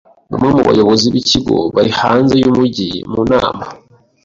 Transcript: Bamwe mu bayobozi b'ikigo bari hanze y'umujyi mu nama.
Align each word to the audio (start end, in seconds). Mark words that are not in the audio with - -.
Bamwe 0.31 0.49
mu 0.55 0.61
bayobozi 0.67 1.05
b'ikigo 1.13 1.57
bari 1.75 1.91
hanze 1.99 2.33
y'umujyi 2.43 2.89
mu 3.11 3.21
nama. 3.31 3.63